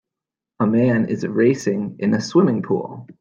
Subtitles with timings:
[0.59, 3.05] A man is racing in a swimming pool.